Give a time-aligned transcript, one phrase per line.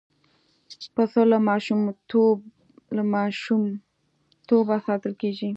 [0.95, 1.37] پسه له
[3.17, 5.49] ماشومتوبه ساتل کېږي.